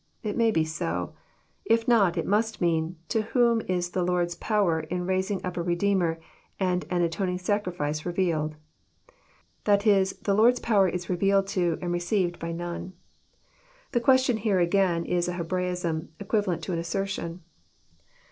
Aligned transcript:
It 0.23 0.35
may 0.35 0.49
be 0.49 0.65
so. 0.65 1.13
If 1.63 1.87
not, 1.87 2.17
it 2.17 2.25
must 2.25 2.59
mean, 2.59 2.95
To 3.09 3.21
whom 3.21 3.61
is 3.67 3.91
the 3.91 4.01
Lord's 4.01 4.33
power 4.33 4.79
in 4.79 5.05
raising 5.05 5.45
up 5.45 5.57
a 5.57 5.61
Redeemer 5.61 6.19
and 6.59 6.85
an 6.89 7.03
atoning 7.03 7.37
sacrifice 7.37 8.03
re 8.03 8.11
vealed?" 8.11 8.55
That 9.65 9.85
is, 9.85 10.13
the 10.23 10.33
Lord's 10.33 10.59
power 10.59 10.89
is 10.89 11.07
revealed 11.07 11.45
to 11.49 11.77
and 11.83 11.91
received 11.91 12.39
by 12.39 12.51
none. 12.51 12.93
The 13.91 14.01
question 14.01 14.37
here 14.37 14.57
again 14.59 15.05
is 15.05 15.27
a 15.27 15.33
Hebraism, 15.33 16.09
equivalent 16.19 16.63
to 16.63 16.73
an 16.73 16.79
assertion. 16.79 17.43